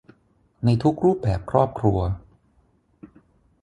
[0.65, 1.99] ในทุกรูปแบบครอบครัว